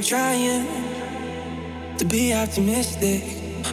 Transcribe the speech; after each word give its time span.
I'm, 0.00 0.06
trying 0.06 0.66
to 1.98 2.04
be 2.06 2.32
optimistic. 2.32 3.22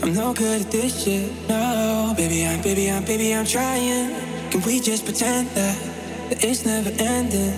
I'm 0.04 0.14
no 0.14 0.34
good 0.34 0.60
at 0.64 0.70
this 0.70 1.06
shit, 1.06 1.32
no. 1.48 2.14
Baby, 2.18 2.46
I'm, 2.46 2.62
baby, 2.62 2.92
I'm, 2.92 3.06
baby, 3.06 3.34
I'm 3.34 3.46
trying. 3.46 4.14
Can 4.52 4.62
we 4.64 4.82
just 4.82 5.06
pretend 5.06 5.48
that, 5.52 5.80
that 6.30 6.44
it's 6.44 6.66
never 6.66 6.90
ending? 7.00 7.54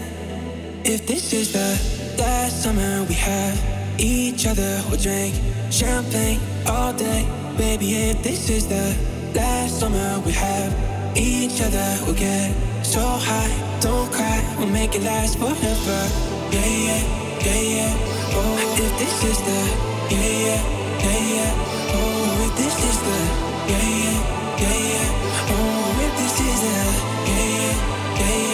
If 0.86 1.08
this 1.08 1.34
is 1.34 1.52
the 1.52 2.22
last 2.22 2.62
summer 2.62 3.04
we 3.06 3.16
have 3.16 3.58
each 4.00 4.46
other, 4.46 4.84
we'll 4.88 5.00
drink 5.00 5.34
champagne 5.72 6.40
all 6.68 6.94
day. 6.94 7.26
Baby, 7.58 7.96
if 7.96 8.22
this 8.22 8.52
is 8.52 8.68
the 8.68 8.96
last 9.34 9.80
summer 9.80 10.20
we 10.28 10.32
have 10.34 11.18
each 11.18 11.60
other, 11.60 11.98
we'll 12.06 12.14
get 12.14 12.54
so 12.86 13.02
high. 13.02 13.80
Don't 13.82 14.12
cry, 14.12 14.56
we'll 14.60 14.70
make 14.70 14.94
it 14.94 15.02
last 15.02 15.40
forever. 15.40 16.10
Yeah, 16.52 16.68
yeah 16.68 17.30
yeah, 17.46 17.62
yeah. 17.62 18.09
Oh, 18.40 18.76
if 18.86 18.92
this 19.00 19.18
is 19.32 19.40
the, 19.48 19.60
yeah. 20.16 20.62
Oh, 21.96 22.46
if 22.46 22.52
this 22.58 22.78
is 22.90 22.98
the. 23.08 23.20
Oh, 25.52 26.06
if 26.06 26.14
this 26.20 26.38
is 26.48 26.60
the, 26.66 26.78
yeah, 27.32 27.46
yeah, 27.64 27.78
yeah, 28.20 28.38
yeah. 28.38 28.48
Oh, 28.48 28.49